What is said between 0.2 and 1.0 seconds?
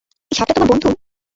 এই সাপটা তোমার বন্ধু?